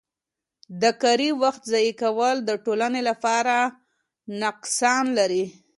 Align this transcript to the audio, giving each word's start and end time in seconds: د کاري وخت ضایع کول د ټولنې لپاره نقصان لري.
د 0.81 0.83
کاري 1.01 1.29
وخت 1.43 1.61
ضایع 1.71 1.93
کول 2.01 2.35
د 2.43 2.51
ټولنې 2.65 3.01
لپاره 3.09 3.55
نقصان 4.41 5.05
لري. 5.19 5.45